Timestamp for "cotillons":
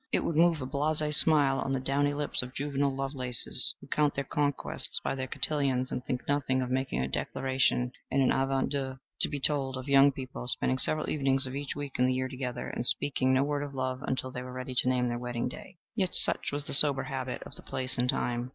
5.27-5.91